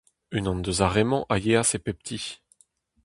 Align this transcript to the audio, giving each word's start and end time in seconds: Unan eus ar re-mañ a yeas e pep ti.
Unan 0.35 0.65
eus 0.69 0.79
ar 0.85 0.91
re-mañ 0.95 1.23
a 1.33 1.35
yeas 1.45 1.69
e 1.77 1.79
pep 1.83 1.99
ti. 2.07 2.19